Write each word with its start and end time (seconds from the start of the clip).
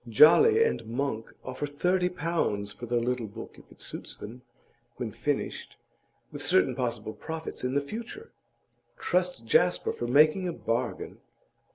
Jolly 0.09 0.63
and 0.63 0.83
Monk 0.87 1.31
offer 1.45 1.67
thirty 1.67 2.09
pounds 2.09 2.71
for 2.71 2.87
the 2.87 2.97
little 2.99 3.27
book, 3.27 3.59
if 3.59 3.71
it 3.71 3.79
suits 3.79 4.17
them 4.17 4.41
when 4.95 5.11
finished, 5.11 5.75
with 6.31 6.41
certain 6.41 6.73
possible 6.73 7.13
profits 7.13 7.63
in 7.63 7.75
the 7.75 7.81
future. 7.81 8.31
Trust 8.97 9.45
Jasper 9.45 9.93
for 9.93 10.07
making 10.07 10.47
a 10.47 10.53
bargain! 10.53 11.19